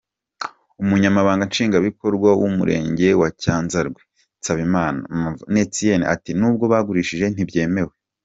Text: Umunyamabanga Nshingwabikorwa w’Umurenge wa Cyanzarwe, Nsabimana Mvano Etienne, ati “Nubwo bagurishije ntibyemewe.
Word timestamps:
Umunyamabanga 0.81 1.47
Nshingwabikorwa 1.49 2.29
w’Umurenge 2.39 3.07
wa 3.21 3.29
Cyanzarwe, 3.41 4.01
Nsabimana 4.39 4.99
Mvano 5.19 5.59
Etienne, 5.65 6.05
ati 6.13 6.31
“Nubwo 6.39 6.63
bagurishije 6.73 7.25
ntibyemewe. 7.35 7.93